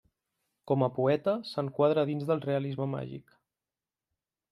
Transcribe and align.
Com 0.69 0.85
a 0.85 0.89
poeta 0.95 1.35
s'enquadra 1.49 2.05
dins 2.11 2.25
del 2.31 2.41
realisme 2.47 2.87
màgic. 2.95 3.37